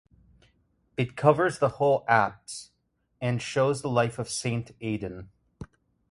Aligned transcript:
It 0.97 1.15
covers 1.15 1.59
the 1.59 1.69
whole 1.77 2.03
apse, 2.07 2.71
and 3.21 3.39
shows 3.39 3.83
the 3.83 3.87
life 3.91 4.17
of 4.17 4.31
Saint 4.31 4.71
Aidan. 4.81 5.29